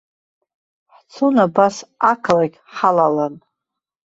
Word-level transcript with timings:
Ҳцон 1.03 1.35
абас 1.45 1.75
ақалақь 2.11 2.57
ҳалалан. 2.75 3.35